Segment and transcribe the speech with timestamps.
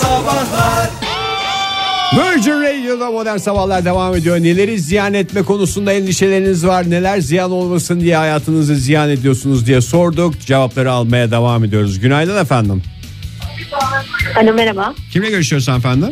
[0.00, 0.90] Sabahlar
[2.16, 4.36] Virgin Radio'da modern sabahlar devam ediyor.
[4.42, 6.90] Neleri ziyan etme konusunda endişeleriniz var?
[6.90, 10.40] Neler ziyan olmasın diye hayatınızı ziyan ediyorsunuz diye sorduk.
[10.40, 12.00] Cevapları almaya devam ediyoruz.
[12.00, 12.82] Günaydın efendim.
[14.36, 14.94] Alo merhaba.
[15.12, 16.10] Kimle görüşüyoruz efendim?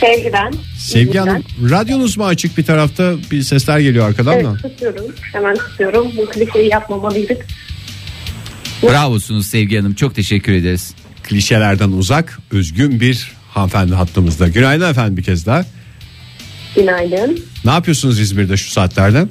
[0.00, 0.52] Sevgi ben.
[0.78, 1.42] Sevgi Hanım.
[1.70, 4.58] Radyonuz mu açık bir tarafta bir sesler geliyor arkadan Evet mı?
[4.62, 5.04] tutuyorum.
[5.32, 6.06] Hemen tutuyorum.
[6.16, 7.46] Bu klişeyi yapmamalıydık.
[8.82, 9.94] Bravosunuz Sevgi Hanım.
[9.94, 10.94] Çok teşekkür ederiz.
[11.28, 14.48] Klişelerden uzak, özgün bir hanımefendi hattımızda.
[14.48, 15.64] Günaydın efendim bir kez daha.
[16.76, 17.40] Günaydın.
[17.64, 19.26] Ne yapıyorsunuz İzmir'de şu saatlerde?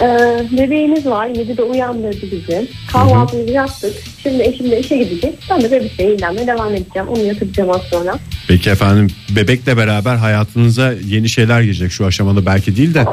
[0.00, 0.06] Ee,
[0.52, 1.26] bebeğimiz var.
[1.28, 2.68] 7'de uyandırdı bizi.
[2.92, 3.92] Kahvaltımızı yaptık.
[4.22, 5.34] Şimdi eşim de işe gidecek.
[5.50, 7.08] Ben de bebekle eğlenmeye devam edeceğim.
[7.08, 8.18] Onu yatıracağım az sonra.
[8.48, 13.04] Peki efendim bebekle beraber hayatınıza yeni şeyler girecek şu aşamada belki değil de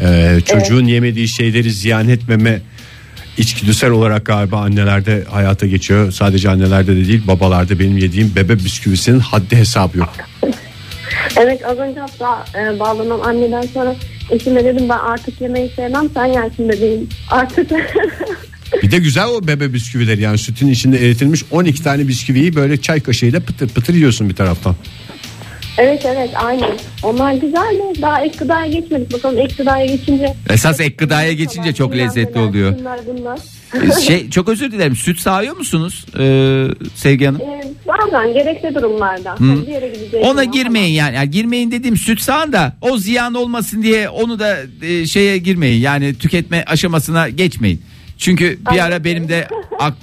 [0.00, 2.60] e, çocuğun yemediği şeyleri ziyan etmeme
[3.38, 6.12] içgüdüsel olarak galiba annelerde hayata geçiyor.
[6.12, 10.12] Sadece annelerde de değil babalarda benim yediğim bebe bisküvisinin haddi hesabı yok.
[11.36, 13.94] Evet az önce hatta e, bağlanan anneden sonra
[14.30, 17.08] eşime dedim ben artık yemeği sevmem sen yersin bebeğim.
[17.30, 17.70] Artık
[18.82, 23.00] Bir de güzel o bebe bisküvileri yani sütün içinde eritilmiş 12 tane bisküviyi böyle çay
[23.00, 24.76] kaşığıyla pıtır pıtır yiyorsun bir taraftan.
[25.78, 26.70] Evet evet aynen.
[27.02, 29.12] Onlar güzel de daha ek gıdaya geçmedik.
[29.12, 30.34] Bakalım ek gıdaya geçince.
[30.50, 32.78] Esas ek gıdaya geçince çok lezzetli oluyor.
[32.78, 33.38] Bunlar bunlar.
[34.06, 34.96] Şey çok özür dilerim.
[34.96, 37.40] Süt sağıyor musunuz ee, Sevgi Hanım?
[37.40, 39.36] Ee, bazen gerekli durumlarda.
[39.40, 41.16] Bir yere Ona girmeyin yani.
[41.16, 45.80] yani girmeyin dediğim süt sağın da o ziyan olmasın diye onu da e, şeye girmeyin.
[45.80, 47.82] Yani tüketme aşamasına geçmeyin.
[48.18, 49.48] Çünkü bir ara benim de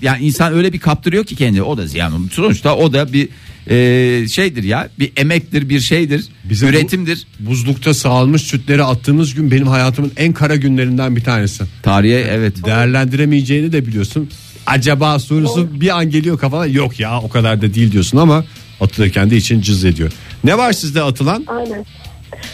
[0.01, 2.27] yani insan öyle bir kaptırıyor ki kendi o da ziyan.
[2.31, 3.29] Sonuçta o da bir
[3.67, 7.27] e, şeydir ya bir emektir bir şeydir Bizim bu- üretimdir.
[7.39, 11.63] Buzlukta sağılmış sütleri attığımız gün benim hayatımın en kara günlerinden bir tanesi.
[11.83, 12.65] Tarihe evet.
[12.65, 14.29] değerlendiremeyeceğini de biliyorsun.
[14.67, 18.45] Acaba sorusu bir an geliyor kafana yok ya o kadar da değil diyorsun ama
[18.81, 20.11] atılırken de için cız ediyor.
[20.43, 21.43] Ne var sizde atılan?
[21.47, 21.85] Aynen.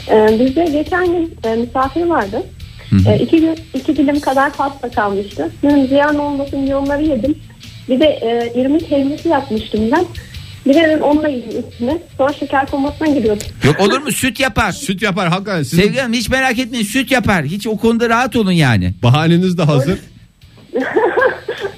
[0.09, 2.44] Ee, bizde geçen gün e, misafir vardı.
[3.08, 5.52] E, iki, gün, iki dilim kadar pasta kalmıştı.
[5.64, 7.36] Dedim ziyan olmasın diye onları yedim.
[7.89, 10.05] Bir de e, irmik helvası yapmıştım ben.
[10.65, 11.98] Dedim onunla üstüne.
[12.17, 13.48] Sonra şeker komasına giriyordum.
[13.64, 14.71] Yok olur mu süt yapar.
[14.71, 17.45] Süt yapar hakikaten sizin Sevgili Hanım hiç merak etmeyin süt yapar.
[17.45, 18.93] Hiç o konuda rahat olun yani.
[19.03, 19.99] bahaneniz de hazır.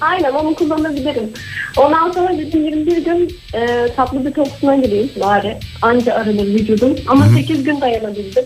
[0.00, 1.30] Aynen onu kullanabilirim.
[1.76, 5.56] Ondan sonra dedim 21 gün e, tatlı bir toksuna gireyim bari.
[5.82, 6.96] Anca arınır vücudum.
[7.06, 8.44] Ama 8 gün dayanabildim.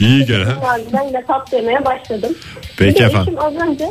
[0.00, 0.44] İyi gene.
[0.44, 2.34] Ardından yine tatlı yemeye başladım.
[2.76, 3.34] Peki bir de efendim.
[3.38, 3.88] eşim az önce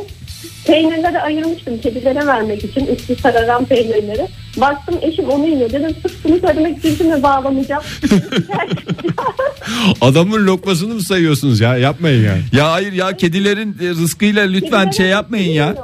[0.66, 4.26] peynirleri ayırmıştım kedilere vermek için üstü sararan peynirleri.
[4.56, 5.72] Baktım eşim onu yiyor.
[5.72, 7.82] Dedim sırf bunu söylemek için şimdi bağlamayacağım.
[10.00, 12.42] Adamın lokmasını mı sayıyorsunuz ya yapmayın yani.
[12.52, 15.70] Ya hayır ya kedilerin e, rızkıyla lütfen Kedilerin şey yapmayın ya.
[15.70, 15.76] yiyor.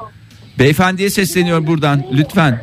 [0.59, 2.62] Beyefendiye sesleniyorum buradan lütfen.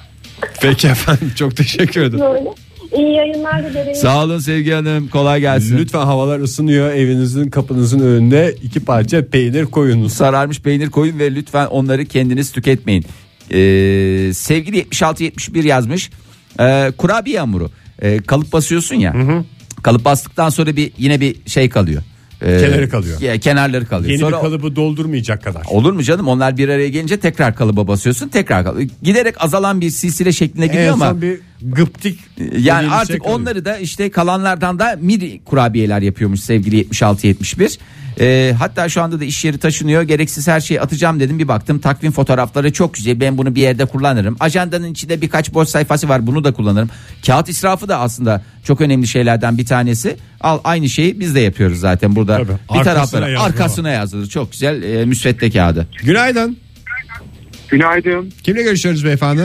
[0.60, 2.20] Peki efendim çok teşekkür ederim.
[2.20, 2.48] Böyle.
[2.96, 3.94] İyi yayınlar dilerim.
[3.94, 5.78] Sağ olun Sevgi Hanım kolay gelsin.
[5.78, 10.12] Lütfen havalar ısınıyor evinizin kapınızın önünde iki parça peynir koyunuz.
[10.12, 13.04] Sararmış peynir koyun ve lütfen onları kendiniz tüketmeyin.
[13.52, 16.10] Ee, sevgili 7671 yazmış.
[16.60, 17.70] Ee, kurabiye hamuru.
[18.02, 19.14] Ee, kalıp basıyorsun ya.
[19.82, 22.02] Kalıp bastıktan sonra bir yine bir şey kalıyor.
[22.42, 23.20] Ee, Kenarı kalıyor.
[23.20, 24.10] ya, kenarları kalıyor.
[24.10, 25.62] Yeni sonra bir kalıbı doldurmayacak kadar.
[25.68, 26.28] Olur mu canım?
[26.28, 28.28] Onlar bir araya gelince tekrar kalıba basıyorsun.
[28.28, 28.82] Tekrar kalıba.
[29.02, 33.40] Giderek azalan bir silsile şeklinde gidiyor En ama bir gıptik yani dediğimiz şey artık kalıyor.
[33.40, 37.78] onları da işte kalanlardan da midi kurabiyeler yapıyormuş sevgili 76 71.
[38.20, 40.02] Ee, hatta şu anda da iş yeri taşınıyor.
[40.02, 41.38] Gereksiz her şeyi atacağım dedim.
[41.38, 43.20] Bir baktım takvim fotoğrafları çok güzel.
[43.20, 44.36] Ben bunu bir yerde kullanırım.
[44.40, 46.26] Ajandanın içinde birkaç boş sayfası var.
[46.26, 46.90] Bunu da kullanırım.
[47.26, 50.16] Kağıt israfı da aslında çok önemli şeylerden bir tanesi.
[50.40, 52.36] Al aynı şeyi biz de yapıyoruz zaten burada.
[52.36, 52.78] Tabii.
[52.78, 54.26] Bir taraflara yazma arkasına yazılır.
[54.26, 55.86] Çok güzel e, müsvedde kağıdı.
[56.02, 56.56] Günaydın.
[57.68, 58.32] Günaydın.
[58.42, 59.42] Kimle görüşüyoruz beyefendi?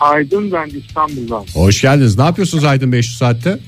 [0.00, 1.44] Aydın ben İstanbul'dan.
[1.54, 2.18] Hoş geldiniz.
[2.18, 3.58] Ne yapıyorsunuz Aydın Bey şu saatte?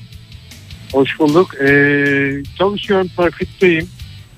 [0.91, 1.55] Hoş bulduk.
[1.61, 3.87] Ee, çalışıyorum, trafikteyim.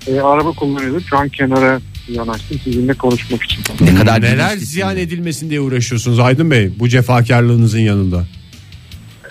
[0.06, 1.00] Ee, araba kullanıyordum.
[1.00, 3.62] Şu an kenara yanaştım sizinle konuşmak için.
[3.80, 4.98] Ne kadar Neler ziyan ya.
[4.98, 8.24] edilmesin diye uğraşıyorsunuz Aydın Bey bu cefakarlığınızın yanında.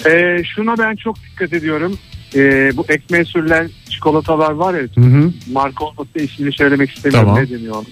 [0.06, 1.98] Ee, şuna ben çok dikkat ediyorum.
[2.36, 5.32] Ee, bu ekmeğe sürülen çikolatalar var ya Hı hı.
[5.52, 7.44] marka olması ismini söylemek istemiyorum Tamam.
[7.44, 7.84] ne deniyor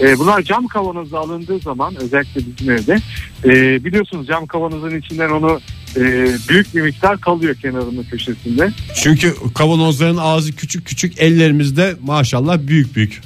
[0.00, 2.98] Ee, bunlar cam kavanozda alındığı zaman özellikle bizim evde
[3.44, 5.60] e, biliyorsunuz cam kavanozun içinden onu
[5.96, 6.00] e,
[6.48, 8.72] büyük bir miktar kalıyor kenarının köşesinde.
[8.94, 13.20] Çünkü kavanozların ağzı küçük küçük ellerimizde maşallah büyük büyük.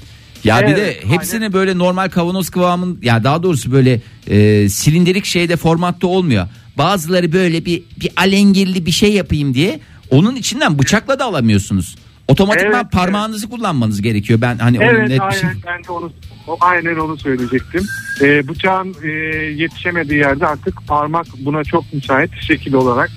[0.45, 5.25] Ya bir Evet, de hepsini böyle normal kavanoz kıvamın ya daha doğrusu böyle e, silindirik
[5.25, 6.47] şeyde formatta olmuyor.
[6.79, 9.81] Bazıları böyle bir bir alengirli bir şey yapayım diye
[10.11, 11.97] onun içinden bıçakla da alamıyorsunuz.
[12.29, 14.41] Otomatikman Evet, parmağınızı kullanmanız gerekiyor.
[14.41, 15.49] Ben hani onun Evet net bir şey.
[15.49, 16.13] aynen ben de onu
[16.49, 17.87] O, aynen onu söyleyecektim.
[18.21, 19.09] E, bıçağın e,
[19.63, 23.11] yetişemediği yerde artık parmak buna çok müsait şekil olarak.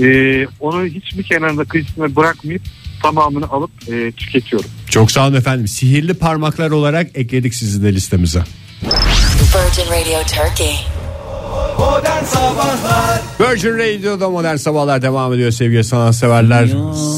[0.00, 2.62] E, onu hiçbir kenarında kıyısına bırakmayıp
[3.02, 4.70] tamamını alıp e, tüketiyorum.
[4.90, 5.68] Çok sağ olun efendim.
[5.68, 8.42] Sihirli parmaklar olarak ekledik sizi de listemize.
[8.82, 10.76] Virgin Radio Turkey.
[13.40, 16.68] Virgin Radio'da modern sabahlar devam ediyor sevgili sanatseverler.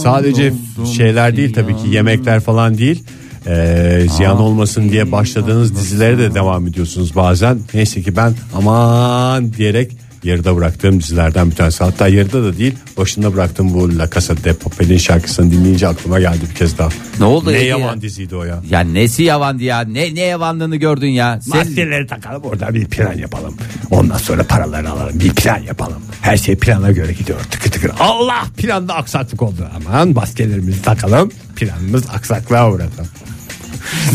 [0.03, 0.53] Sadece
[0.97, 3.05] şeyler değil tabii ki yemekler falan değil.
[3.47, 7.59] Ee, ziyan olmasın diye başladığınız dizilere de devam ediyorsunuz bazen.
[7.75, 9.93] Neyse ki ben aman diyerek
[10.25, 11.85] yarıda bıraktığım dizilerden bir tanesi.
[11.85, 16.41] Hatta yarıda da değil başında bıraktığım bu La Casa de Papel'in şarkısını dinleyince aklıma geldi
[16.51, 16.89] bir kez daha.
[17.19, 18.01] Ne oldu Ne ya?
[18.03, 18.63] diziydi o ya.
[18.71, 19.81] Ya nesi yavandı ya?
[19.81, 21.41] Ne ne yavanlığını gördün ya?
[21.41, 23.55] Sen Maskeleri takalım orada bir plan yapalım.
[23.91, 26.03] Ondan sonra paraları alalım bir plan yapalım.
[26.21, 27.91] Her şey plana göre gidiyor tıkır tıkır.
[28.01, 29.69] Allah planda aksaklık oldu.
[29.77, 32.91] Aman maskelerimizi takalım planımız aksaklığa uğradı.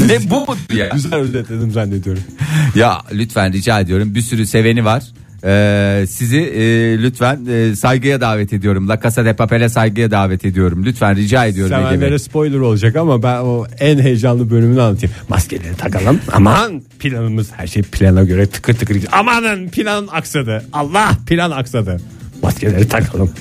[0.08, 0.90] ne bu mu ya?
[0.94, 2.24] Güzel özetledim zannediyorum.
[2.76, 5.04] Ya lütfen rica ediyorum bir sürü seveni var.
[5.44, 6.62] Ee, sizi e,
[7.04, 8.90] lütfen e, saygıya davet ediyorum.
[8.90, 10.86] La Casa de Papel'e saygıya davet ediyorum.
[10.86, 11.76] Lütfen rica ediyorum.
[11.76, 15.16] Sevenlere spoiler olacak ama ben o en heyecanlı bölümünü anlatayım.
[15.30, 16.20] Maskeleri takalım.
[16.32, 18.98] Aman planımız her şey plana göre tıkır tıkır.
[19.12, 20.66] Amanın plan aksadı.
[20.74, 22.02] Allah plan aksadı.
[22.44, 23.32] Maskeleri takalım.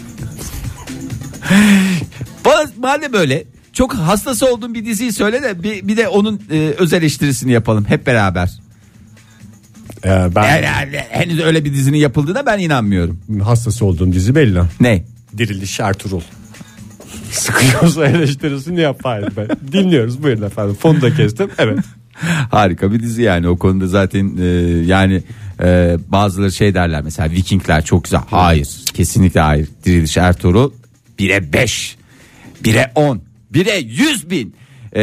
[2.79, 6.93] Madem böyle çok hastası olduğum bir diziyi söyle de bir, bir de onun e, öz
[6.93, 8.66] eleştirisini yapalım hep beraber.
[10.05, 13.21] Ee, ben Yani henüz öyle bir dizinin yapıldığına ben inanmıyorum.
[13.43, 14.61] hastası olduğum dizi belli.
[14.81, 15.05] Ne?
[15.39, 16.21] Diriliş Ertuğrul.
[17.31, 19.47] Sıkıyorsa eleştirisini yap Fahir Bey.
[19.73, 20.77] Dinliyoruz buyurun efendim.
[20.81, 21.51] Fonu da kestim.
[21.59, 21.79] Evet.
[22.51, 24.45] Harika bir dizi yani o konuda zaten e,
[24.87, 25.23] yani
[25.63, 28.21] e, bazıları şey derler mesela Vikingler çok güzel.
[28.31, 29.69] Hayır kesinlikle hayır.
[29.85, 30.73] Diriliş Ertuğrul
[31.19, 31.97] 1'e 5
[32.65, 33.23] 1'e 10
[33.55, 34.55] 1'e 100 bin.
[34.97, 35.03] E,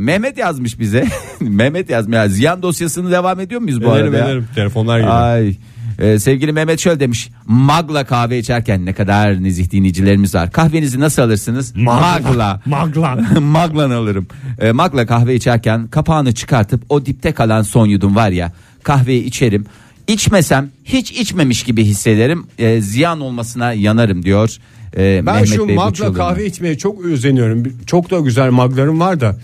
[0.00, 1.04] Mehmet yazmış bize.
[1.50, 2.14] Mehmet yazmış.
[2.16, 4.24] Ya, ziyan dosyasını devam ediyor muyuz bu Ederim arada?
[4.24, 4.48] ederim.
[4.54, 5.22] Telefonlar geliyor.
[5.22, 5.54] Ay.
[5.98, 7.28] Ee, sevgili Mehmet şöyle demiş.
[7.46, 10.50] Magla kahve içerken ne kadar nezih dinleyicilerimiz var.
[10.52, 11.76] Kahvenizi nasıl alırsınız?
[11.76, 12.60] Magla.
[12.66, 13.18] Magla.
[13.40, 14.26] Maglan alırım.
[14.60, 18.52] Ee, Magla kahve içerken kapağını çıkartıp o dipte kalan son yudum var ya
[18.82, 19.66] kahveyi içerim.
[20.08, 22.46] İçmesem hiç içmemiş gibi hissederim.
[22.58, 24.56] Ee, ziyan olmasına yanarım diyor.
[24.96, 27.62] Ee, Ben Mehmet şu Bey magla kahve içmeye çok özeniyorum.
[27.86, 29.36] Çok da güzel maglarım var da.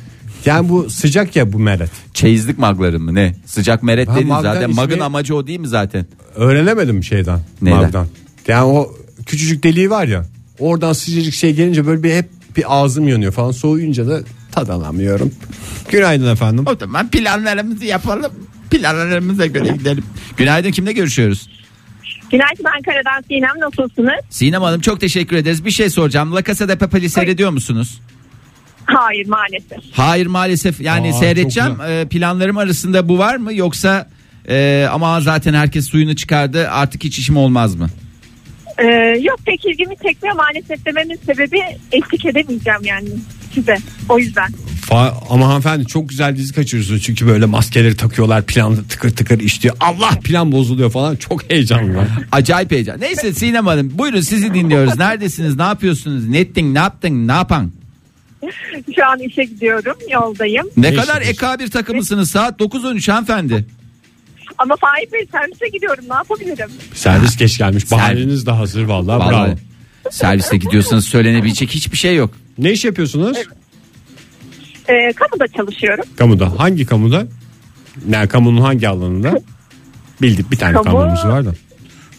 [0.47, 1.91] Yani bu sıcak ya bu meret.
[2.15, 3.35] Çeyizlik magları mı ne?
[3.47, 4.61] Sıcak meret Ha, dedin zaten.
[4.69, 6.07] içmeyi- Magın amacı o değil mi zaten?
[6.35, 7.41] Öğrenemedim şeyden.
[7.63, 7.81] Neyden?
[7.81, 8.07] Magdan.
[8.49, 8.95] Yani o
[9.27, 10.27] küçücük deliği var ya.
[10.59, 13.51] Oradan sıcacık şey gelince böyle bir hep bir ağzım yanıyor falan.
[13.51, 14.21] Soğuyunca da
[14.53, 15.33] tad alamıyorum.
[15.91, 16.65] Günaydın efendim.
[16.67, 18.33] O zaman planlarımızı yapalım.
[18.71, 20.05] Planlarımıza göre gidelim.
[20.37, 21.49] Günaydın kimle görüşüyoruz?
[22.31, 24.25] Günaydın Ankara'dan Sinem nasılsınız?
[24.31, 25.65] Sinem Hanım çok teşekkür ederiz.
[25.65, 26.35] Bir şey soracağım.
[26.35, 28.01] La Casa de Papel'i seyrediyor musunuz?
[28.95, 29.79] Hayır maalesef.
[29.93, 31.77] Hayır maalesef yani Aa, seyredeceğim.
[31.89, 34.09] Ee, planlarım arasında bu var mı yoksa
[34.49, 37.89] e, ama zaten herkes suyunu çıkardı artık hiç işim olmaz mı?
[38.79, 38.85] Ee,
[39.23, 41.59] yok pek ilgimi çekmiyor maalesef dememin sebebi
[41.93, 43.09] eşlik edemeyeceğim yani
[43.55, 43.77] size
[44.09, 44.49] o yüzden.
[44.89, 47.03] Fa- ama hanımefendi çok güzel dizi kaçırıyorsunuz.
[47.03, 49.77] Çünkü böyle maskeleri takıyorlar plan tıkır tıkır işliyor.
[49.81, 51.17] Allah plan bozuluyor falan.
[51.17, 52.07] Çok heyecanlı.
[52.33, 53.01] Acayip heyecan.
[53.01, 54.99] Neyse Sinem Hanım buyurun sizi dinliyoruz.
[54.99, 57.71] Neredesiniz ne yapıyorsunuz ne ettin ne yaptın ne yapan?
[58.97, 60.67] Şu an işe gidiyorum yoldayım.
[60.77, 63.65] Ne kadar ekabir takımısınız saat 9.13 hanımefendi.
[64.59, 66.71] Ama Fahir Bey servise gidiyorum ne yapabilirim?
[66.95, 67.91] Servis geç gelmiş.
[67.91, 69.19] Bahaneniz de hazır vallahi.
[69.19, 69.57] Vallahi
[70.05, 70.11] Bravo.
[70.11, 72.31] serviste gidiyorsanız söylenebilecek hiçbir şey yok.
[72.59, 73.39] Ne iş yapıyorsunuz?
[74.89, 76.05] Ee, kamuda çalışıyorum.
[76.17, 76.59] Kamuda.
[76.61, 77.27] Hangi kamuda?
[78.09, 79.41] Ne kamunun hangi alanında?
[80.23, 80.85] Bildik bir tane Kamu.
[80.85, 81.55] kamumuz var da.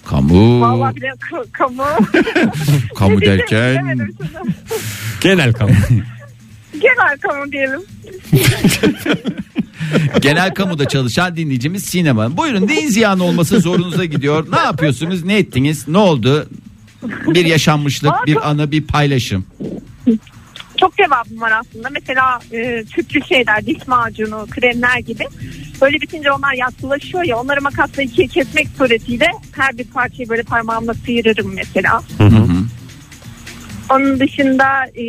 [0.05, 0.61] Kamu.
[0.61, 1.83] Vallahi bile k- kamu.
[2.95, 4.53] Kamu Ne derken bilemedim şimdi.
[5.21, 5.71] Genel kamu.
[6.73, 7.81] Genel kamu diyelim.
[10.21, 12.37] genel kamuda çalışan dinleyicimiz sinema.
[12.37, 14.51] Buyurun neyin ziyan olması zorunuza gidiyor.
[14.51, 15.23] Ne yapıyorsunuz?
[15.23, 15.87] Ne ettiniz?
[15.87, 16.49] Ne oldu?
[17.03, 19.45] Bir yaşanmışlık, bir anı, bir paylaşım.
[20.77, 21.89] Çok cevabım var aslında.
[21.91, 25.23] Mesela e, tüplü şeyler, diş macunu, kremler gibi.
[25.81, 30.93] Böyle bitince onlar yassılaşıyor ya onları makasla ikiye kesmek suretiyle her bir parçayı böyle parmağımla
[30.93, 32.01] sıyırırım mesela.
[33.95, 35.03] Onun dışında e,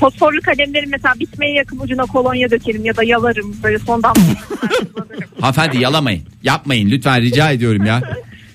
[0.00, 4.36] fosforlu kalemlerin mesela bitmeye yakın ucuna kolonya dökerim ya da yalarım böyle son kullanırım.
[5.40, 6.22] Hanımefendi yalamayın.
[6.42, 8.02] Yapmayın lütfen rica ediyorum ya.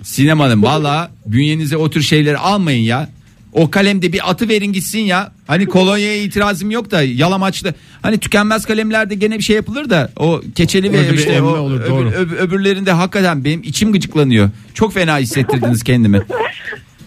[0.03, 3.09] Sinem Hanım valla bünyenize o tür şeyleri almayın ya.
[3.53, 5.31] O kalemde bir atı verin gitsin ya.
[5.47, 7.73] Hani kolonyaya itirazım yok da yalamaçlı.
[8.01, 11.47] Hani tükenmez kalemlerde gene bir şey yapılır da o keçeli Orada ve bir işte emme
[11.47, 12.09] o olur, öbür- doğru.
[12.11, 14.49] öbür- öbürlerinde hakikaten benim içim gıcıklanıyor.
[14.73, 16.21] Çok fena hissettirdiniz kendimi.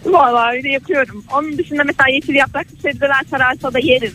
[0.06, 1.24] Vallahi öyle yapıyorum.
[1.34, 4.12] Onun dışında mesela yeşil yapraklı sebzeler sararsa da yerim.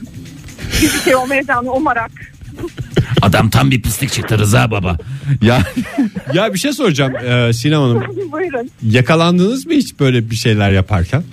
[0.74, 2.12] Hiçbir şey olmayacağını umarak.
[3.22, 4.98] Adam tam bir pislik çıktı Rıza baba.
[5.42, 5.62] Ya
[6.34, 8.04] Ya bir şey soracağım e, Sinem Hanım.
[8.32, 8.70] Buyurun.
[8.84, 11.24] Yakalandınız mı hiç böyle bir şeyler yaparken?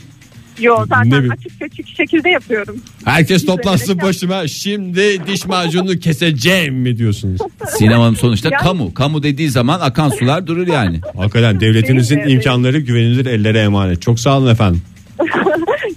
[0.61, 2.77] Yo Ne zaten bi- açık seçik şekilde yapıyorum.
[3.05, 7.41] Herkes toplansın başıma şimdi diş macununu keseceğim mi diyorsunuz?
[7.79, 8.95] Sinem Hanım sonuçta Yani- kamu.
[8.95, 11.01] Kamu dediği zaman akan sular durur yani.
[11.17, 12.33] Hakikaten devletinizin Değil mi?
[12.33, 14.03] imkanları güvenilir ellere emanet.
[14.03, 14.83] Çok sağ olun efendim.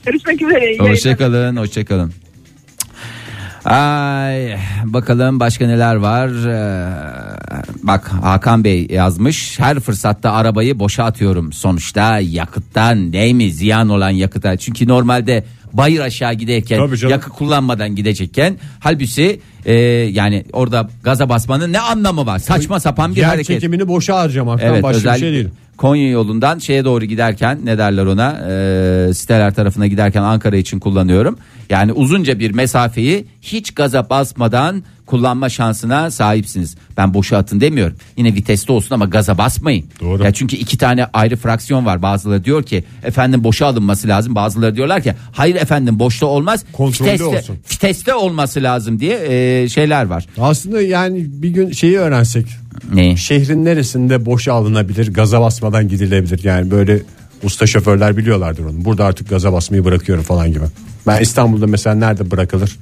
[0.06, 0.60] Görüşmek üzere.
[0.60, 0.92] iyi yayınlar.
[0.92, 2.14] Hoşçakalın, hoşçakalın.
[3.70, 6.30] Ay bakalım başka neler var.
[6.30, 6.90] Ee,
[7.84, 9.60] bak Hakan Bey yazmış.
[9.60, 11.54] Her fırsatta arabayı boşa atıyorum.
[11.54, 14.58] Sonuçta yakıttan değil mi ziyan olan yakıta.
[14.58, 21.80] Çünkü normalde bayır aşağı giderken yakıt kullanmadan gidecekken halbuki e, yani orada gaza basmanın ne
[21.80, 22.40] anlamı var?
[22.40, 23.48] Saçma sapan bir Yer hareket.
[23.48, 25.50] çekimini boşa harcamaktan Evet başka bir özellikle şey değil.
[25.80, 31.38] Konya yolundan şeye doğru giderken ne derler ona e, siteler tarafına giderken Ankara için kullanıyorum.
[31.70, 36.76] Yani uzunca bir mesafeyi hiç gaza basmadan kullanma şansına sahipsiniz.
[36.98, 37.98] Ben boşa atın demiyorum.
[38.18, 39.86] Yine viteste olsun ama gaza basmayın.
[40.02, 40.24] Doğru.
[40.24, 42.02] Ya çünkü iki tane ayrı fraksiyon var.
[42.02, 44.36] Bazıları diyor ki efendim boşa alınması lazım.
[44.36, 46.66] Bazıları diyorlar ki hayır efendim boşta olmaz.
[46.74, 47.58] Kontrollü viteste, olsun.
[47.72, 49.20] viteste olması lazım diye
[49.64, 50.26] e, şeyler var.
[50.38, 52.46] Aslında yani bir gün şeyi öğrensek.
[52.94, 53.18] Ne?
[53.18, 56.44] Şehrin neresinde boşa alınabilir, gaza basmadan gidilebilir.
[56.44, 57.02] Yani böyle
[57.44, 58.86] usta şoförler biliyorlardır onu.
[58.86, 60.66] Burada artık gaza basmayı bırakıyorum falan gibi.
[61.08, 62.78] Ben İstanbul'da mesela nerede bırakılır?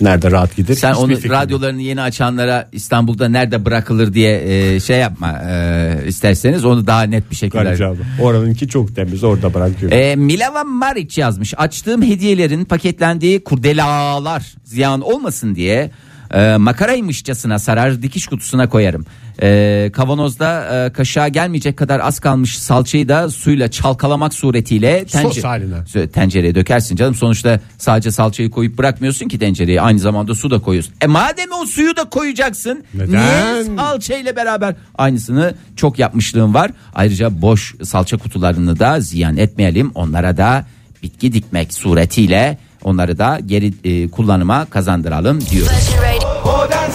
[0.00, 0.74] Nerede rahat gider?
[0.74, 4.42] Sen onu radyolarını yeni açanlara İstanbul'da nerede bırakılır diye
[4.74, 7.86] e, şey yapma e, isterseniz onu daha net bir şekilde.
[7.86, 7.98] Abi.
[8.22, 9.98] Oranınki çok temiz orada bırakıyorum.
[9.98, 11.54] E, Milava Maric yazmış.
[11.56, 15.90] Açtığım hediyelerin paketlendiği kurdelalar ziyan olmasın diye
[16.34, 19.06] e, makaraymışçasına sarar dikiş kutusuna koyarım.
[19.42, 25.74] E, kavanozda e, kaşığa gelmeyecek kadar az kalmış salçayı da suyla çalkalamak suretiyle Sos haline.
[25.74, 27.14] Sö- tencereye dökersin canım.
[27.14, 29.80] Sonuçta sadece salçayı koyup bırakmıyorsun ki tencereye.
[29.80, 30.94] Aynı zamanda su da koyuyorsun.
[31.00, 32.84] E madem o suyu da koyacaksın.
[32.94, 33.10] Neden?
[33.10, 36.70] Niye salçayla beraber aynısını çok yapmışlığım var.
[36.94, 39.90] Ayrıca boş salça kutularını da ziyan etmeyelim.
[39.94, 40.66] Onlara da
[41.02, 45.72] bitki dikmek suretiyle onları da geri e, kullanıma kazandıralım diyoruz.
[45.72, 46.05] Virgin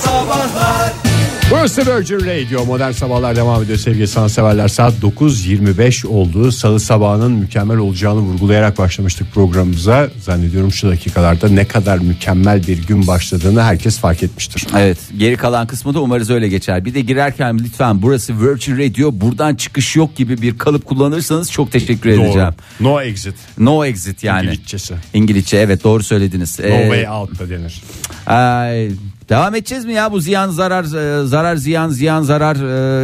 [0.05, 1.12] Radio.
[1.51, 7.77] Burası Virgin Radio Modern Sabahlar devam ediyor sevgili sanatseverler Saat 9.25 oldu Salı sabahının mükemmel
[7.77, 14.24] olacağını vurgulayarak başlamıştık programımıza Zannediyorum şu dakikalarda ne kadar mükemmel bir gün başladığını herkes fark
[14.24, 16.86] etmiştir Evet geri kalan kısmı da umarız öyle geçer.
[16.86, 21.72] Bir de girerken lütfen burası Virgin Radio buradan çıkış yok gibi bir kalıp kullanırsanız çok
[21.72, 22.53] teşekkür edeceğim.
[22.79, 22.88] Doğru.
[22.89, 24.46] No exit No exit yani.
[24.48, 24.93] İngilizcesi.
[25.13, 26.60] İngilizce evet doğru söylediniz.
[26.60, 27.81] No Ee, way out da denir
[28.25, 28.89] ay,
[29.31, 32.55] devam edeceğiz mi ya bu ziyan zarar e, zarar ziyan ziyan zarar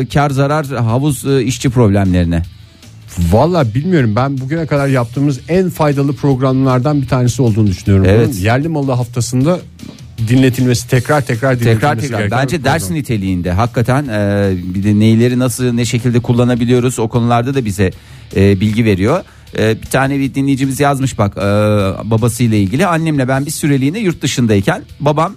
[0.01, 2.43] e, kar zarar havuz e, işçi problemlerine?
[3.31, 8.05] Valla bilmiyorum ben bugüne kadar yaptığımız en faydalı programlardan bir tanesi olduğunu düşünüyorum.
[8.09, 8.29] Evet.
[8.33, 9.59] Bunun Yerli malı haftasında
[10.27, 12.99] dinletilmesi tekrar tekrar dinletilmesi Tekrar tekrar bence ders program.
[12.99, 17.91] niteliğinde hakikaten e, bir de neyleri nasıl ne şekilde kullanabiliyoruz o konularda da bize
[18.35, 19.23] e, bilgi veriyor.
[19.57, 21.41] E, bir tane bir dinleyicimiz yazmış bak e,
[22.09, 25.33] babasıyla ilgili annemle ben bir süreliğine yurt dışındayken babam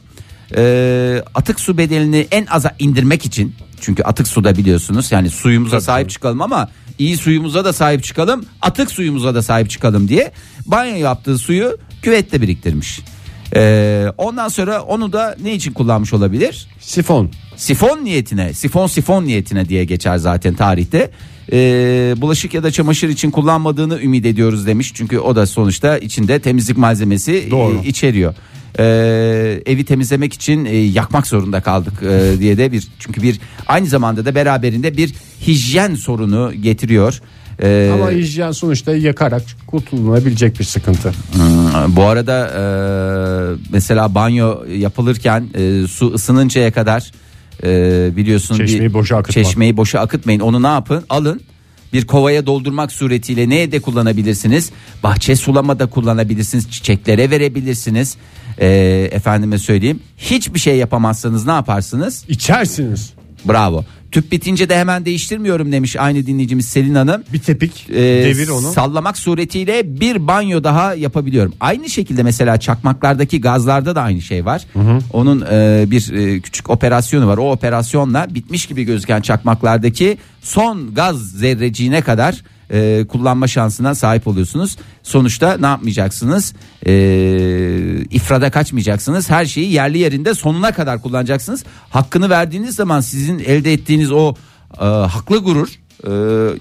[0.57, 5.85] e, atık su bedelini en aza indirmek için çünkü atık suda biliyorsunuz yani suyumuza Tabii,
[5.85, 10.33] sahip çıkalım ama iyi suyumuza da sahip çıkalım atık suyumuza da sahip çıkalım diye
[10.67, 13.01] banyo yaptığı suyu küvette biriktirmiş.
[13.57, 16.67] E, ondan sonra onu da ne için kullanmış olabilir?
[16.81, 17.31] Sifon
[17.61, 21.11] Sifon niyetine, sifon sifon niyetine diye geçer zaten tarihte.
[21.53, 24.93] Ee, bulaşık ya da çamaşır için kullanmadığını ümit ediyoruz demiş.
[24.95, 27.81] Çünkü o da sonuçta içinde temizlik malzemesi Doğru.
[27.85, 28.35] e, içeriyor.
[28.79, 33.87] Ee, evi temizlemek için e, yakmak zorunda kaldık e, diye de bir çünkü bir aynı
[33.87, 35.15] zamanda da beraberinde bir
[35.47, 37.21] hijyen sorunu getiriyor.
[37.63, 41.13] Ee, ama hijyen sonuçta yakarak kurtulunabilecek bir sıkıntı.
[41.33, 42.63] Hmm, Bu arada e,
[43.73, 47.13] mesela banyo yapılırken e, su ısınıncaya kadar
[47.65, 49.43] e, biliyorsun Çeşmeyi bir- boşa akıtma.
[49.43, 50.41] Çeşmeyi boşa akıtmayın.
[50.41, 51.05] Onu ne yapın?
[51.11, 51.41] Alın.
[51.93, 54.71] Bir kovaya doldurmak suretiyle neye de kullanabilirsiniz?
[55.03, 56.71] Bahçe sulamada kullanabilirsiniz.
[56.71, 58.17] Çiçeklere verebilirsiniz.
[58.59, 58.69] E,
[59.13, 60.01] efendime söyleyeyim.
[60.19, 62.25] Hiçbir şey yapamazsanız ne yaparsınız?
[62.29, 63.13] İçersiniz.
[63.49, 63.85] Bravo.
[64.13, 67.23] Tüp bitince de hemen değiştirmiyorum demiş aynı dinleyicimiz Selin Hanım.
[67.33, 68.73] Bir tepik Ee, devir onu.
[68.73, 71.55] Sallamak suretiyle bir banyo daha yapabiliyorum.
[71.61, 74.67] Aynı şekilde mesela çakmaklardaki gazlarda da aynı şey var.
[75.13, 77.39] Onun e, bir e, küçük operasyonu var.
[77.39, 84.77] O operasyonla bitmiş gibi gözüken çakmaklardaki son gaz zerreciğine kadar e, kullanma şansına sahip oluyorsunuz.
[85.03, 86.55] Sonuçta ne yapmayacaksınız?
[86.87, 86.93] E,
[88.11, 89.31] ifrada kaçmayacaksınız.
[89.31, 91.65] Her şeyi yerli yerinde sonuna kadar kullanacaksınız.
[91.91, 94.35] Hakkını verdiğiniz zaman sizin elde ettiğiniz o
[94.81, 95.69] e, haklı gurur
[96.07, 96.11] Ee,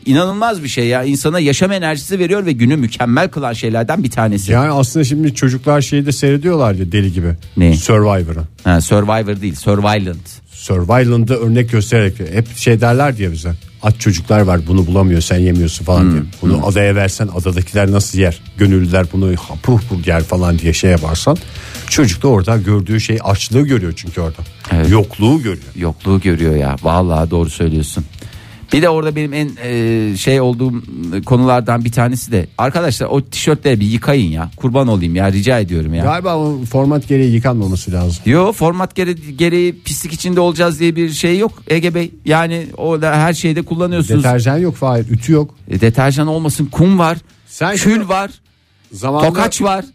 [0.06, 1.04] inanılmaz bir şey ya.
[1.04, 4.51] İnsana yaşam enerjisi veriyor ve günü mükemmel kılan şeylerden bir tanesi.
[4.51, 7.36] Yani aslında şimdi çocuklar şeyi de seyrediyorlar ya deli gibi.
[7.58, 7.75] Ne?
[7.75, 8.44] Survivor'ı.
[8.63, 10.42] Ha, Survivor değil, Survivalent.
[10.51, 13.51] Survival'ında örnek göstererek hep şey derler diye bize.
[13.83, 16.21] Aç çocuklar var bunu bulamıyor sen yemiyorsun falan diye.
[16.41, 18.41] Bunu adaya versen adadakiler nasıl yer?
[18.57, 21.38] Gönüllüler bunu hapur hapur yer falan diye şey yaparsan.
[21.89, 24.41] Çocuk da orada gördüğü şey açlığı görüyor çünkü orada.
[24.71, 24.89] Evet.
[24.89, 25.74] Yokluğu görüyor.
[25.75, 26.75] Yokluğu görüyor ya.
[26.83, 28.05] Vallahi doğru söylüyorsun.
[28.74, 30.74] Bir de orada benim en e, şey olduğum
[31.26, 34.52] konulardan bir tanesi de arkadaşlar o tişörtleri bir yıkayın ya.
[34.58, 36.04] Kurban olayım ya rica ediyorum ya.
[36.04, 38.24] Galiba o format gereği yıkanmaması lazım.
[38.26, 42.12] Yo format gere- gereği pislik içinde olacağız diye bir şey yok Ege Bey.
[42.26, 44.24] Yani o da her şeyde kullanıyorsunuz.
[44.24, 45.56] Deterjan yok Fahir ütü yok.
[45.68, 47.18] E, deterjan olmasın kum var.
[47.48, 48.32] Sen kül var.
[48.92, 49.86] Zamanında Tokaç var.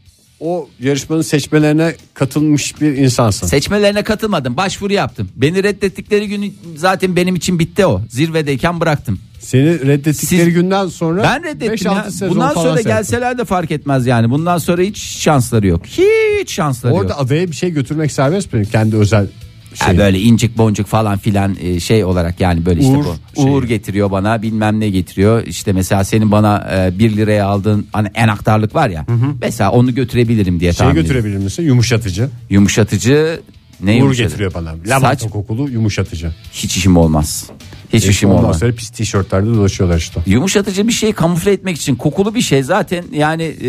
[0.45, 3.47] O yarışmanın seçmelerine katılmış bir insansın.
[3.47, 4.57] Seçmelerine katılmadım.
[4.57, 5.29] Başvuru yaptım.
[5.37, 8.01] Beni reddettikleri günü zaten benim için bitti o.
[8.11, 9.19] Zirvedeyken bıraktım.
[9.41, 12.05] Seni reddettikleri Siz- günden sonra Ben reddettim 5-6 ya.
[12.11, 12.91] sezon Bundan sonra seyrettim.
[12.93, 14.31] gelseler de fark etmez yani.
[14.31, 15.87] Bundan sonra hiç şansları yok.
[15.87, 17.23] Hiç şansları Orada yok.
[17.23, 18.67] adaya bir şey götürmek serbest mi?
[18.73, 19.27] Kendi özel
[19.75, 19.99] Şey.
[19.99, 23.15] böyle incik boncuk falan filan e, şey olarak yani böyle işte Uğur bu.
[23.43, 23.47] şeyi.
[23.47, 25.47] Uğur getiriyor bana bilmem ne getiriyor.
[25.47, 29.07] İşte mesela senin bana 1 liraya aldığın hani enaktarlık var ya.
[29.41, 31.09] Mesela onu götürebilirim diye şey tahmin ediyorum.
[31.15, 31.63] götürebilir misin?
[31.63, 32.29] Yumuşatıcı.
[32.51, 33.41] Yumuşatıcı
[33.83, 34.29] ne Uğur yumuşatıcı?
[34.29, 34.75] getiriyor bana.
[34.87, 36.31] Lavanta Saç kokulu yumuşatıcı.
[36.53, 37.51] hiç işim olmaz.
[37.93, 38.59] Hiç işim Ondan olmaz.
[38.59, 40.21] sonra pis tişörtlerde dolaşıyorlar işte.
[40.27, 43.69] Yumuşatıcı bir şey kamufle etmek için kokulu bir şey zaten yani e,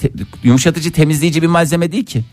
[0.00, 0.10] te-
[0.44, 2.24] yumuşatıcı temizleyici bir malzeme değil ki.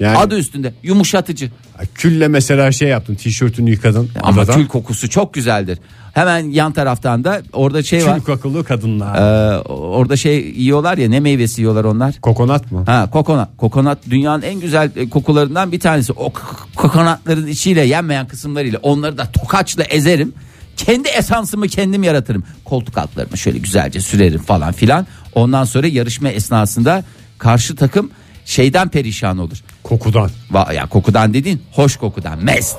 [0.00, 1.50] Yani Adı üstünde yumuşatıcı.
[1.94, 4.10] külle mesela şey yaptın tişörtünü yıkadın.
[4.22, 4.54] Ama adadan.
[4.60, 5.78] kül kokusu çok güzeldir.
[6.14, 8.14] Hemen yan taraftan da orada şey var.
[8.18, 9.14] Kül kokulu kadınlar.
[9.16, 12.14] Ee, orada şey yiyorlar ya ne meyvesi yiyorlar onlar?
[12.20, 12.82] Kokonat mı?
[12.86, 13.48] Ha kokonat.
[13.56, 16.12] Kokonat dünyanın en güzel e, kokularından bir tanesi.
[16.12, 16.42] O k-
[16.76, 20.32] kokonatların içiyle yenmeyen kısımlarıyla onları da tokaçla ezerim.
[20.76, 22.44] Kendi esansımı kendim yaratırım.
[22.64, 25.06] Koltuk altlarımı şöyle güzelce sürerim falan filan.
[25.34, 27.04] Ondan sonra yarışma esnasında
[27.38, 28.10] karşı takım
[28.44, 29.56] şeyden perişan olur.
[29.88, 30.30] Kokudan.
[30.52, 32.76] Va- ya kokudan dediğin hoş kokudan mest.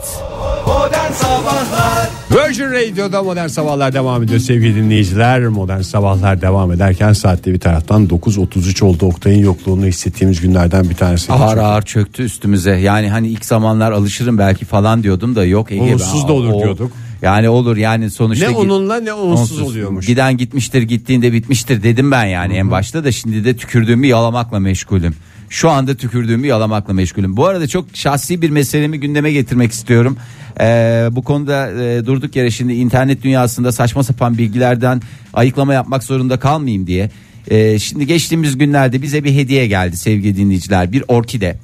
[2.32, 5.48] Virgin Radio'da Modern Sabahlar devam ediyor sevgili dinleyiciler.
[5.48, 9.06] Modern Sabahlar devam ederken saatte bir taraftan 9.33 oldu.
[9.06, 11.34] Oktay'ın yokluğunu hissettiğimiz günlerden bir tanesi.
[11.34, 12.72] Ağır ağır çöktü üstümüze.
[12.72, 15.94] Yani hani ilk zamanlar alışırım belki falan diyordum da yok Ege.
[15.94, 16.92] Onsuz da olur o- diyorduk.
[17.22, 18.50] Yani olur yani sonuçta.
[18.52, 20.06] Ne onunla ne onsuz oluyormuş.
[20.08, 25.16] Giden gitmiştir gittiğinde bitmiştir dedim ben yani en başta da şimdi de tükürdüğümü yalamakla meşgulüm.
[25.50, 27.38] Şu anda tükürdüğümü yalamakla meşgulüm.
[27.38, 30.18] Bu arada çok şahsi bir meselemi gündeme getirmek istiyorum.
[30.60, 35.02] Ee, bu konuda e, durduk yere şimdi internet dünyasında saçma sapan bilgilerden
[35.34, 37.12] ayıklama yapmak zorunda kalmayayım diye.
[37.48, 41.58] Ee, şimdi geçtiğimiz günlerde bize bir hediye geldi sevgili dinleyiciler bir orkide.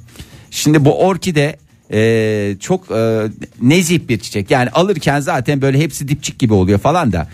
[0.50, 1.56] Şimdi bu orkide
[1.92, 3.22] e, çok e,
[3.62, 7.28] nezih bir çiçek yani alırken zaten böyle hepsi dipçik gibi oluyor falan da.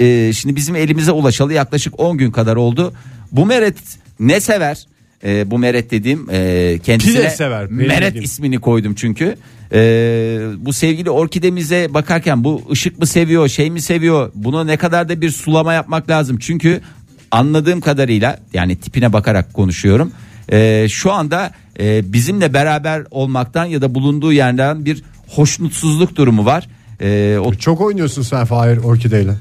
[0.00, 2.92] E, şimdi bizim elimize ulaşalı yaklaşık 10 gün kadar oldu.
[3.32, 3.76] Bu meret
[4.20, 4.86] ne sever?
[5.26, 8.24] E, bu meret dediğim e, kendisine Pide sever, meret dediğim.
[8.24, 9.36] ismini koydum çünkü.
[9.72, 9.78] E,
[10.58, 15.20] bu sevgili orkidemize bakarken bu ışık mı seviyor şey mi seviyor buna ne kadar da
[15.20, 16.38] bir sulama yapmak lazım.
[16.38, 16.80] Çünkü
[17.30, 20.12] anladığım kadarıyla yani tipine bakarak konuşuyorum.
[20.52, 26.68] E, şu anda e, bizimle beraber olmaktan ya da bulunduğu yerden bir hoşnutsuzluk durumu var.
[27.00, 29.34] E, o Çok oynuyorsun sen Fahir Orkide'yle.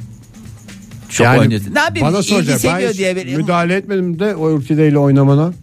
[1.10, 1.76] çok Yani oynuyorsun.
[1.76, 2.08] Ne yapayım?
[2.08, 2.60] Bana soracak.
[2.64, 5.54] Ben diye müdahale etmedim de o orkideyle oynamana.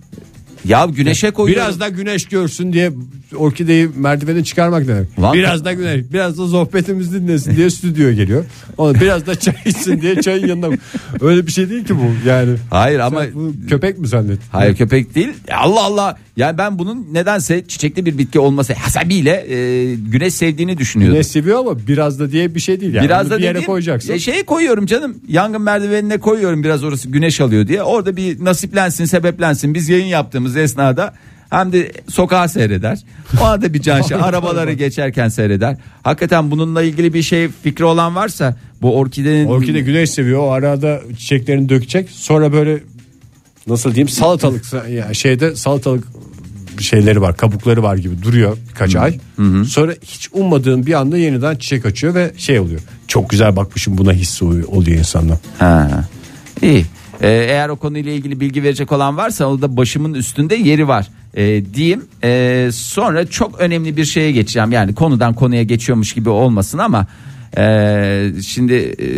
[0.64, 1.64] Ya güneşe koyuyorum.
[1.66, 2.92] Biraz da güneş görsün diye
[3.36, 5.20] orkideyi merdivene çıkarmak demek.
[5.20, 8.44] Lan- Biraz da güneş, biraz da sohbetimiz dinlesin diye stüdyoya geliyor.
[8.78, 10.70] Ona biraz da çay içsin diye çayın yanında.
[11.20, 12.50] Öyle bir şey değil ki bu yani.
[12.70, 14.42] Hayır ama bunu köpek mi zannettin?
[14.52, 15.28] Hayır köpek değil.
[15.52, 16.18] Allah Allah.
[16.36, 21.18] Yani ben bunun nedense çiçekli bir bitki olması hasabiyle e, güneş sevdiğini düşünüyordum.
[21.18, 23.04] Ne seviyor ama biraz da diye bir şey değil yani.
[23.04, 24.12] biraz Onu da bir yere dediğim, koyacaksın.
[24.12, 25.16] E, şeye koyuyorum canım.
[25.28, 27.82] Yangın merdivenine koyuyorum biraz orası güneş alıyor diye.
[27.82, 29.74] Orada bir nasiplensin, sebeplensin.
[29.74, 31.14] Biz yayın yaptığımız esnada
[31.50, 32.98] hem de sokağa seyreder.
[33.40, 34.16] O arada bir can şey.
[34.22, 35.76] Arabaları geçerken seyreder.
[36.02, 40.40] Hakikaten bununla ilgili bir şey fikri olan varsa bu orkidenin Orkide güneş seviyor.
[40.40, 42.10] O arada çiçeklerini dökecek.
[42.10, 42.78] Sonra böyle
[43.66, 46.04] nasıl diyeyim salatalık ya şeyde salatalık
[46.80, 49.18] şeyleri var kabukları var gibi duruyor birkaç ay.
[49.66, 52.80] Sonra hiç ummadığın bir anda yeniden çiçek açıyor ve şey oluyor.
[53.08, 55.38] Çok güzel bakmışım buna hissi oluyor insanda.
[55.58, 56.04] Ha.
[56.62, 56.86] İyi.
[57.22, 61.08] Ee, eğer o konuyla ilgili bilgi verecek olan varsa o da başımın üstünde yeri var
[61.34, 62.04] ee, diyeyim.
[62.24, 64.72] Ee, sonra çok önemli bir şeye geçeceğim.
[64.72, 67.06] Yani konudan konuya geçiyormuş gibi olmasın ama
[67.58, 69.08] e, şimdi e,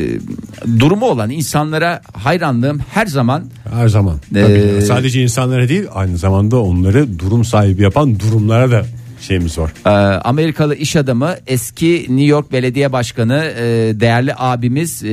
[0.80, 4.18] durumu olan insanlara hayranlığım her zaman Her zaman.
[4.34, 8.86] Tabii Ee, Sadece insanlara değil aynı zamanda onları durum sahibi yapan durumlara da
[9.20, 9.72] şeyimiz var.
[9.86, 13.64] Ee, Amerikalı iş adamı eski New York Belediye Başkanı e,
[14.00, 15.08] değerli abimiz e,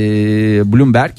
[0.73, 1.11] Bloomberg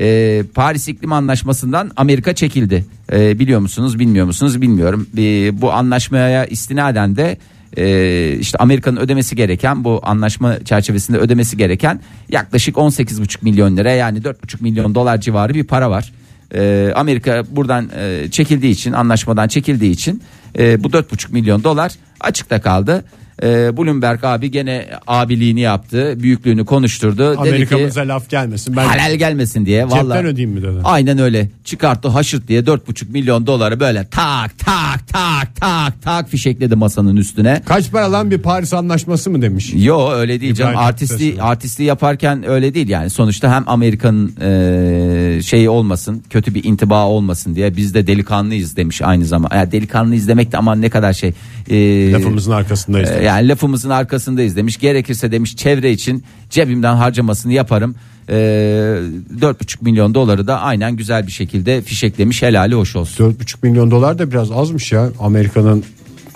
[0.00, 2.84] e, Paris İklim Anlaşması'ndan Amerika çekildi.
[3.12, 5.06] E, biliyor musunuz bilmiyor musunuz bilmiyorum.
[5.18, 7.38] E, bu anlaşmaya istinaden de
[7.76, 14.18] e, işte Amerika'nın ödemesi gereken bu anlaşma çerçevesinde ödemesi gereken yaklaşık 18,5 milyon lira yani
[14.18, 16.12] 4,5 milyon dolar civarı bir para var.
[16.54, 20.22] E, Amerika buradan e, çekildiği için anlaşmadan çekildiği için
[20.58, 23.04] e, bu 4,5 milyon dolar açıkta kaldı.
[23.42, 27.18] E, Bloomberg abi gene abiliğini yaptı, büyüklüğünü konuşturdu.
[27.30, 28.76] Dedi ki Amerika'mıza laf gelmesin.
[28.76, 29.80] Ben halal gelmesin diye.
[29.82, 30.78] cepten Vallahi, ödeyeyim mi dedi.
[30.84, 31.48] Aynen öyle.
[31.64, 37.62] Çıkarttı haşırt diye 4,5 milyon doları böyle tak tak tak tak tak fişekledi masanın üstüne.
[37.66, 39.72] Kaç para lan bir Paris anlaşması mı demiş.
[39.76, 41.38] Yo öyle değil canım Tatlıses'in.
[41.38, 47.54] artistliği yaparken öyle değil yani sonuçta hem Amerika'nın e, şeyi olmasın kötü bir intiba olmasın
[47.54, 51.32] diye biz de delikanlıyız demiş aynı zamanda yani delikanlıyız demek de aman ne kadar şey
[51.70, 53.10] e, Lafımızın arkasındayız.
[53.10, 53.22] e.
[53.30, 57.94] yani lafımızın arkasındayız demiş gerekirse demiş çevre için cebimden harcamasını yaparım
[58.28, 63.32] e, 4,5 milyon doları da aynen güzel bir şekilde fişeklemiş helali hoş olsun.
[63.32, 65.84] 4,5 milyon dolar da biraz azmış ya Amerika'nın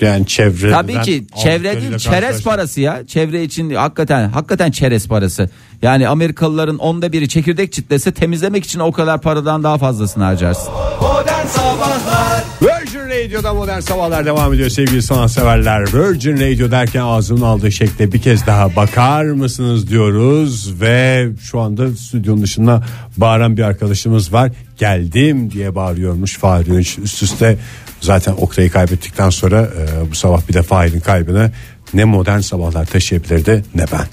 [0.00, 3.06] yani çevre Tabii ki çevre değil çerez parası ya.
[3.06, 5.50] Çevre için hakikaten hakikaten çerez parası.
[5.82, 10.72] Yani Amerikalıların onda biri çekirdek çitlese temizlemek için o kadar paradan daha fazlasını harcarsın.
[11.00, 12.73] Modern Sabahlar Virgin
[13.14, 15.94] Radio'da modern sabahlar devam ediyor sevgili sanatseverler.
[15.94, 21.96] Virgin Radio derken ağzının aldığı şekle bir kez daha bakar mısınız diyoruz ve şu anda
[21.96, 22.84] stüdyonun dışında
[23.16, 24.52] bağıran bir arkadaşımız var.
[24.78, 27.58] Geldim diye bağırıyormuş Fahri Önç üst üste.
[28.00, 31.50] Zaten Oktay'ı kaybettikten sonra e, bu sabah bir de Fahri'nin kaybını
[31.94, 34.06] ne modern sabahlar taşıyabilirdi ne ben.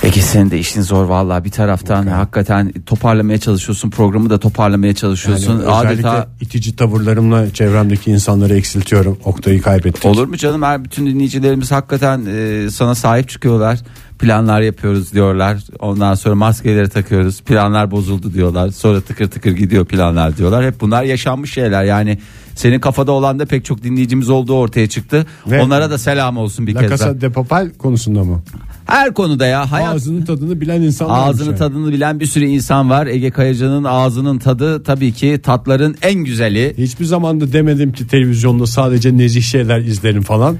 [0.00, 5.52] Peki senin de işin zor vallahi bir taraftan hakikaten toparlamaya çalışıyorsun programı da toparlamaya çalışıyorsun.
[5.60, 9.18] Yani Adeta itici tavırlarımla çevremdeki insanları eksiltiyorum.
[9.24, 10.04] Oktay'ı kaybettik.
[10.04, 13.78] olur mu canım her bütün dinleyicilerimiz hakikaten e, sana sahip çıkıyorlar.
[14.18, 15.58] Planlar yapıyoruz diyorlar.
[15.78, 17.40] Ondan sonra maskeleri takıyoruz.
[17.42, 18.70] Planlar bozuldu diyorlar.
[18.70, 20.64] Sonra tıkır tıkır gidiyor planlar diyorlar.
[20.66, 21.84] Hep bunlar yaşanmış şeyler.
[21.84, 22.18] Yani
[22.54, 25.26] senin kafada olan da pek çok dinleyicimiz olduğu ortaya çıktı.
[25.46, 26.98] Ve- Onlara da selam olsun bir La kez daha.
[26.98, 28.42] Casa de Papel konusunda mı?
[28.86, 31.28] Her konuda ya hayat Ağzının tadını bilen insanlar.
[31.28, 33.06] Ağzının tadını bilen bir sürü insan var.
[33.06, 36.74] Ege Kayacan'ın ağzının tadı tabii ki tatların en güzeli.
[36.78, 40.56] Hiçbir zaman da demedim ki televizyonda sadece nezih şeyler izlerim falan.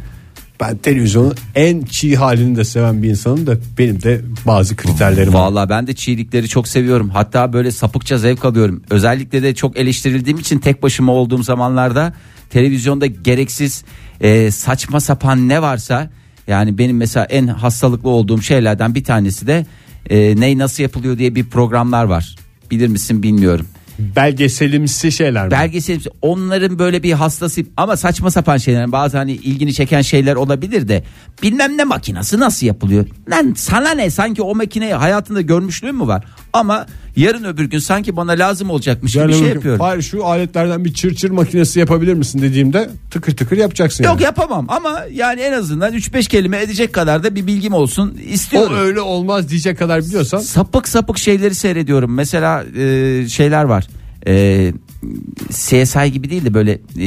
[0.61, 5.41] Ben televizyonun en çiğ halini de seven bir insanım da benim de bazı kriterlerim var.
[5.41, 7.11] Vallahi ben de çiğlikleri çok seviyorum.
[7.11, 8.83] Hatta böyle sapıkça zevk alıyorum.
[8.91, 12.13] Özellikle de çok eleştirildiğim için tek başıma olduğum zamanlarda
[12.51, 13.85] televizyonda gereksiz
[14.21, 16.11] e, saçma sapan ne varsa
[16.47, 19.67] yani benim mesela en hastalıklı olduğum şeylerden bir tanesi de
[20.11, 22.37] e, ney nasıl yapılıyor diye bir programlar var.
[22.71, 23.67] Bilir misin bilmiyorum.
[23.99, 25.51] Belgeselimsi şeyler mi?
[25.51, 30.89] Belgesel onların böyle bir hastası ama saçma sapan şeyler bazı hani ilgini çeken şeyler olabilir
[30.89, 31.05] de
[31.43, 36.25] bilmem ne makinası nasıl yapılıyor lan sana ne sanki o makineyi hayatında görmüşlüğün mü var
[36.53, 39.81] ama yarın öbür gün sanki bana lazım olacakmış gibi bir şey yapıyorum.
[39.81, 44.05] Hayır şu aletlerden bir çırçır makinesi yapabilir misin dediğimde tıkır tıkır yapacaksın.
[44.05, 44.23] Yok yani.
[44.23, 48.77] yapamam ama yani en azından 3-5 kelime edecek kadar da bir bilgim olsun O istiyorum.
[48.79, 50.39] öyle olmaz diyecek kadar biliyorsan.
[50.39, 52.15] sapık sapık şeyleri seyrediyorum.
[52.15, 53.87] Mesela e, şeyler var.
[54.27, 54.73] E,
[55.51, 57.07] CSI gibi değil de böyle e,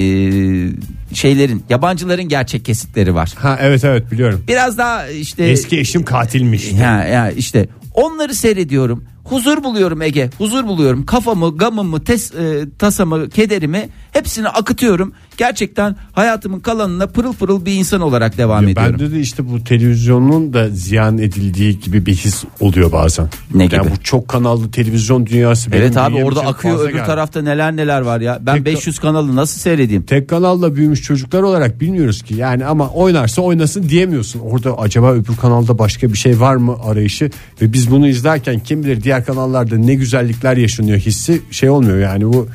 [1.14, 3.34] şeylerin yabancıların gerçek kesitleri var.
[3.38, 4.44] Ha evet evet biliyorum.
[4.48, 6.72] Biraz daha işte Eski eşim katilmiş.
[6.72, 9.04] ya, ya işte onları seyrediyorum.
[9.26, 10.30] Huzur buluyorum Ege.
[10.38, 11.06] Huzur buluyorum.
[11.06, 15.14] Kafamı, gamımı, tes, e, tasamı, kederimi hepsini akıtıyorum.
[15.38, 19.00] Gerçekten hayatımın kalanına pırıl pırıl bir insan olarak devam Ya ediyorum.
[19.00, 23.28] Bende de işte bu televizyonun da ziyan edildiği gibi bir his oluyor bazen.
[23.54, 23.92] Ne Yani gibi?
[23.92, 25.70] bu çok kanallı televizyon dünyası.
[25.74, 27.06] Evet abi orada akıyor öbür geldi.
[27.06, 28.40] tarafta neler neler var ya.
[28.42, 30.04] Ben Tek- 500 kanalı nasıl seyredeyim?
[30.04, 34.40] Tek kanalla büyümüş çocuklar olarak bilmiyoruz ki yani ama oynarsa oynasın diyemiyorsun.
[34.40, 37.30] Orada acaba öbür kanalda başka bir şey var mı arayışı
[37.62, 42.26] ve biz bunu izlerken kim bilir diğer kanallarda ne güzellikler yaşanıyor hissi şey olmuyor yani
[42.34, 42.48] bu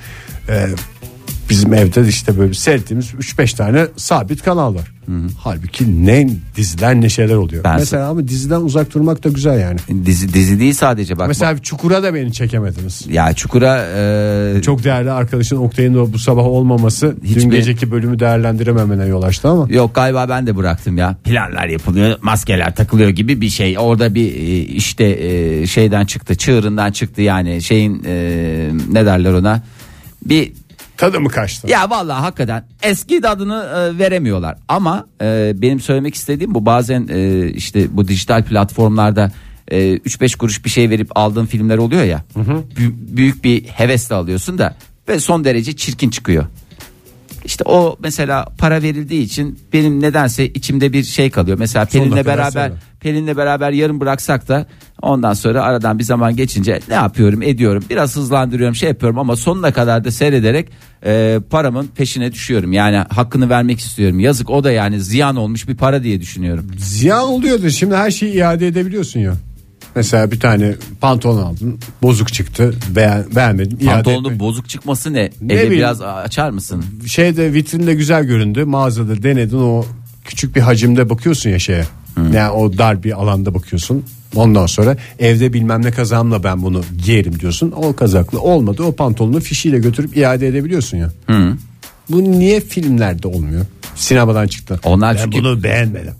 [0.48, 0.66] e,
[1.50, 4.92] bizim evde de işte böyle seyrettiğimiz 3-5 tane sabit kanal var.
[5.38, 7.64] Halbuki ne diziler ne şeyler oluyor.
[7.64, 10.06] Ben- Mesela ama diziden uzak durmak da güzel yani.
[10.06, 11.28] Dizi dizi değil sadece bak.
[11.28, 13.06] Mesela Çukur'a da beni çekemediniz.
[13.10, 18.18] ya Çukur'a e, Çok değerli arkadaşın Oktay'ın da bu sabah olmaması Hiçbir- dün geceki bölümü
[18.18, 19.66] değerlendirememene yol açtı ama.
[19.70, 21.16] Yok galiba ben de bıraktım ya.
[21.24, 23.78] Planlar yapılıyor, maskeler takılıyor gibi bir şey.
[23.78, 29.62] Orada bir e, işte e, şeyden çıktı, çığırından çıktı yani şeyin e, ne derler ona?
[30.26, 30.52] Bir
[31.00, 31.68] Tadı mı kaçtı?
[31.70, 34.56] ya vallahi hakikaten eski tadını e, veremiyorlar.
[34.68, 39.32] Ama e, benim söylemek istediğim bu bazen e, işte bu dijital platformlarda
[39.68, 42.22] e, 3-5 kuruş bir şey verip aldığın filmler oluyor ya.
[42.36, 44.74] Bü- büyük bir hevesle alıyorsun da
[45.08, 46.44] ve son derece çirkin çıkıyor.
[47.44, 51.58] işte o mesela para verildiği için benim nedense içimde bir şey kalıyor.
[51.58, 52.78] Mesela Pelin'le kadar beraber sonra.
[53.00, 54.66] Pelin'le beraber yarım bıraksak da
[55.02, 59.72] ondan sonra aradan bir zaman geçince ne yapıyorum ediyorum biraz hızlandırıyorum şey yapıyorum ama sonuna
[59.72, 60.68] kadar da seyrederek
[61.04, 62.72] e, paramın peşine düşüyorum.
[62.72, 64.20] Yani hakkını vermek istiyorum.
[64.20, 66.66] Yazık o da yani ziyan olmuş bir para diye düşünüyorum.
[66.78, 67.70] Ziyan oluyordu.
[67.70, 69.34] Şimdi her şeyi iade edebiliyorsun ya.
[69.94, 71.78] Mesela bir tane pantolon aldın.
[72.02, 72.74] Bozuk çıktı.
[72.96, 73.78] Beğen, beğenmedim.
[73.80, 75.30] iade Pantolonun bozuk çıkması ne?
[75.40, 75.70] Ne bileyim.
[75.70, 76.84] biraz açar mısın?
[77.06, 78.64] Şeyde vitrinde güzel göründü.
[78.64, 79.84] Mağazada denedin o
[80.24, 81.84] küçük bir hacimde bakıyorsun ya şeye.
[82.16, 84.04] Yani o dar bir alanda bakıyorsun.
[84.34, 87.72] Ondan sonra evde bilmem ne kazağımla ben bunu giyerim diyorsun.
[87.76, 88.82] O kazaklı olmadı.
[88.82, 91.10] O pantolonu fişiyle götürüp iade edebiliyorsun ya.
[92.10, 93.66] Bu niye filmlerde olmuyor?
[93.94, 94.80] Sinemadan çıktı.
[94.84, 96.14] Onlar ben çünkü- bunu beğenmedim.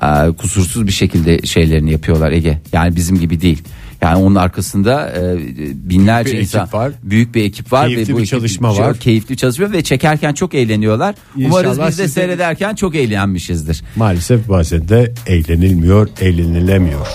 [0.00, 2.58] Aa, kusursuz bir şekilde şeylerini yapıyorlar Ege.
[2.72, 3.62] Yani bizim gibi değil.
[4.02, 5.36] Yani onun arkasında e,
[5.74, 6.92] binlerce Büyük insan ekip var.
[7.02, 8.98] büyük bir ekip var Keyifli ve bu bir ekip çalışma çok var.
[8.98, 11.14] Keyifli çalışma ve çekerken çok eğleniyorlar.
[11.36, 13.82] Umarız İnşallah biz de siz de- seyrederken çok eğlenmişizdir.
[13.96, 17.06] Maalesef bazen de eğlenilmiyor, eğlenilemiyor.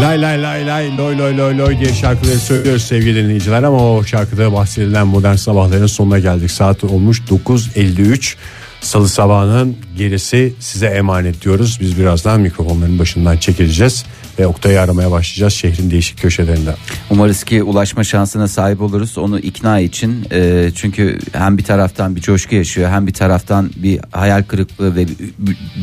[0.00, 4.04] Lay lay lay lay loy loy loy loy diye şarkıları söylüyoruz sevgili dinleyiciler ama o
[4.04, 6.50] şarkıda bahsedilen modern sabahların sonuna geldik.
[6.50, 8.34] Saat olmuş 9.53.
[8.82, 11.78] Salı sabahının gerisi size emanet diyoruz.
[11.80, 14.04] Biz birazdan mikrofonların başından çekileceğiz
[14.38, 16.74] ve Oktay'ı aramaya başlayacağız şehrin değişik köşelerinde.
[17.10, 20.26] Umarız ki ulaşma şansına sahip oluruz onu ikna için.
[20.32, 25.06] E, çünkü hem bir taraftan bir coşku yaşıyor hem bir taraftan bir hayal kırıklığı ve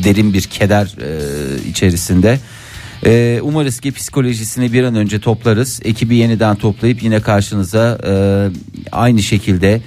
[0.04, 2.38] derin bir keder e, içerisinde.
[3.06, 5.80] E, umarız ki psikolojisini bir an önce toplarız.
[5.84, 8.12] Ekibi yeniden toplayıp yine karşınıza e,
[8.92, 9.80] aynı şekilde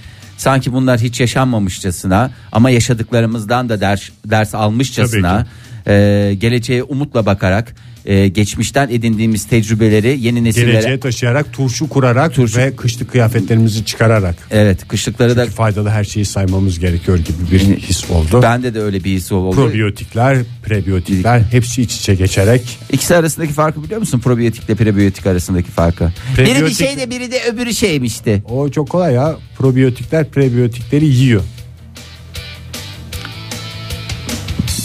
[0.43, 5.45] sanki bunlar hiç yaşanmamışçasına ama yaşadıklarımızdan da ders ders almışçasına
[5.87, 7.75] e, geleceğe umutla bakarak
[8.05, 14.35] e, geçmişten edindiğimiz tecrübeleri yeni nesillere Geleceğe taşıyarak turşu kurarak Turşu- ve kışlık kıyafetlerimizi çıkararak.
[14.51, 18.41] Evet kışlıkları da Faydalı her şeyi saymamız gerekiyor gibi bir his oldu.
[18.41, 19.55] bende de öyle bir his oldu.
[19.55, 24.19] Probiyotikler, prebiyotikler hepsi iç içe geçerek İkisi arasındaki farkı biliyor musun?
[24.19, 26.11] Probiyotikle prebiyotik arasındaki farkı.
[26.37, 28.43] Biri bir Prebiyotik- şey de biri de öbürü şeymişti.
[28.49, 29.35] O çok kolay ya.
[29.57, 31.41] Probiyotikler prebiyotikleri yiyor.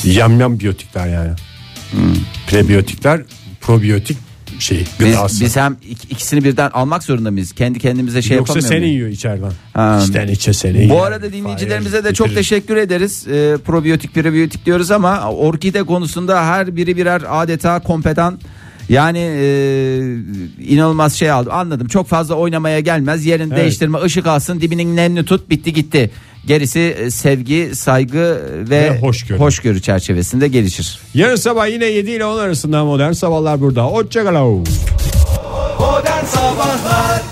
[0.05, 1.31] Yamyam biyotikler yani.
[2.51, 3.21] Prebiyotikler
[3.61, 4.17] probiyotik
[4.59, 5.45] şey Biz, gıdası.
[5.45, 7.53] biz hem ik- ikisini birden almak zorunda mıyız?
[7.53, 8.95] Kendi kendimize şey Yoksa yapamıyor seni muyuz?
[8.95, 9.53] yiyor içeriden.
[9.75, 10.01] Ha.
[10.05, 11.07] İçten içe seni Bu yiyor.
[11.07, 12.41] arada dinleyicilerimize de Hayır, çok bitirir.
[12.43, 13.27] teşekkür ederiz.
[13.29, 18.39] Ee, probiyotik, prebiyotik diyoruz ama orkide konusunda her biri birer adeta kompedan
[18.89, 19.45] yani e,
[20.69, 21.53] inanılmaz şey aldı.
[21.53, 21.89] Anladım.
[21.89, 23.27] Çok fazla oynamaya gelmez.
[23.27, 23.63] Yerini Evet.
[23.63, 26.11] değiştirme, ışık alsın, dibinin nemini tut, bitti gitti.
[26.49, 29.39] Gerisi e, sevgi, saygı ve, Ve hoşgörü.
[29.39, 30.99] hoşgörü çerçevesinde gelişir.
[31.15, 33.83] Yarın sabah yine 7 ile 10 arasında modern sabahlar burada.
[33.85, 34.67] Hoşçakalın.
[35.81, 37.23] Modern Sabahlar